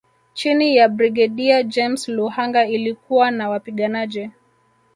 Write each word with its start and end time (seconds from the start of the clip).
Chini 0.33 0.75
ya 0.75 0.89
Brigedia 0.89 1.63
James 1.63 2.07
Luhanga 2.07 2.65
ilikuwa 2.67 3.31
na 3.31 3.49
wapiganaji 3.49 4.29